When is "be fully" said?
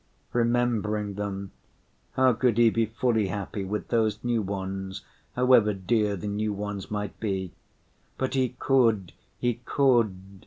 2.71-3.27